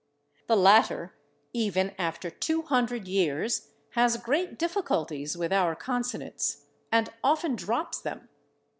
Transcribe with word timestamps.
The 0.47 0.57
latter, 0.57 1.13
even 1.53 1.93
after 1.99 2.31
two 2.31 2.63
hundred 2.63 3.07
years, 3.07 3.67
has 3.91 4.17
great 4.17 4.57
difficulties 4.57 5.37
with 5.37 5.53
our 5.53 5.75
consonants, 5.75 6.65
and 6.91 7.13
often 7.23 7.55
drops 7.55 7.99
them. 8.01 8.27